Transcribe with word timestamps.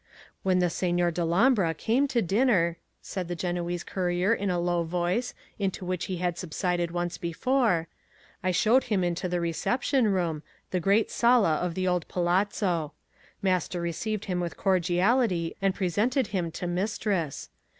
When 0.41 0.57
the 0.57 0.71
Signor 0.71 1.11
Dellombra 1.11 1.75
came 1.77 2.07
to 2.07 2.23
dinner 2.23 2.77
(said 3.03 3.27
the 3.27 3.35
Genoese 3.35 3.83
courier 3.83 4.33
in 4.33 4.49
the 4.49 4.57
low 4.57 4.81
voice, 4.81 5.35
into 5.59 5.85
which 5.85 6.05
he 6.05 6.17
had 6.17 6.39
subsided 6.39 6.89
once 6.89 7.19
before), 7.19 7.87
I 8.41 8.49
showed 8.49 8.85
him 8.85 9.03
into 9.03 9.29
the 9.29 9.39
reception 9.39 10.07
room, 10.07 10.41
the 10.71 10.79
great 10.79 11.11
sala 11.11 11.57
of 11.57 11.75
the 11.75 11.87
old 11.87 12.07
palazzo. 12.07 12.93
Master 13.43 13.79
received 13.79 14.25
him 14.25 14.39
with 14.39 14.57
cordiality, 14.57 15.55
and 15.61 15.75
presented 15.75 16.25
him 16.33 16.49
to 16.53 16.65
mistress. 16.65 17.51